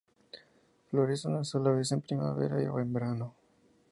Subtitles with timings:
[0.89, 3.35] Florece una sola vez en primavera o en verano.